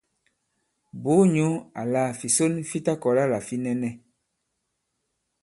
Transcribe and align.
Bùu 1.01 1.21
nyǔ 1.33 1.47
àlà 1.81 2.03
fìson 2.19 2.53
fi 2.69 2.77
ta-kɔ̀la 2.85 3.23
là 3.31 3.39
fi 3.47 3.55
nɛnɛ. 3.63 3.89